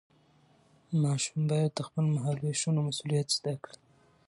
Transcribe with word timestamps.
ماشوم 1.03 1.41
باید 1.49 1.71
د 1.75 1.79
خپلو 1.87 2.07
مهالوېشونو 2.15 2.79
مسؤلیت 2.89 3.27
زده 3.37 3.53
کړي. 3.63 3.77